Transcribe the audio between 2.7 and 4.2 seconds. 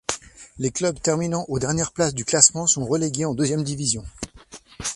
relégués en deuxième division.